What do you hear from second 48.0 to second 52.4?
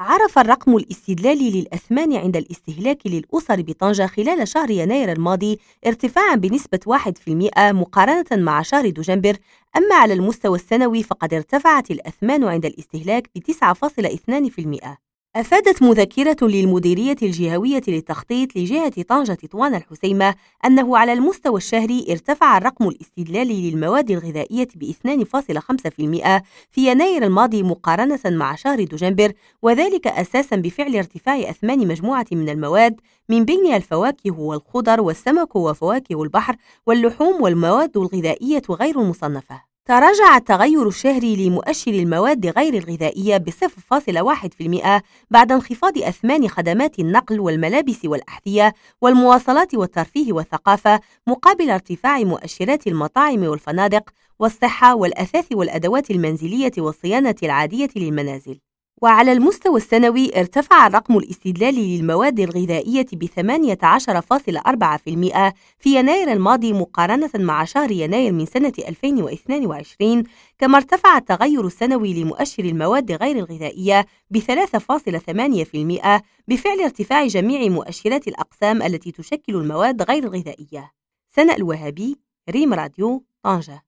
والأحذية والمواصلات والترفيه والثقافة مقابل ارتفاع